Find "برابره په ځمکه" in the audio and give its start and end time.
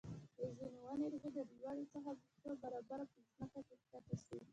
2.63-3.61